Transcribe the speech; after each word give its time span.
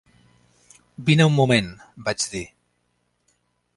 "Vine 1.09 1.27
un 1.31 1.35
moment", 1.37 1.69
vaig 2.09 2.25
dir. 2.33 2.45